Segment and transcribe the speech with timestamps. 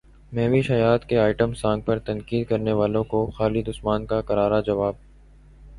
[0.31, 4.95] مہوش حیات کے item song پر تنقید کرنے والوں کو خالد عثمان کا کرارا جواب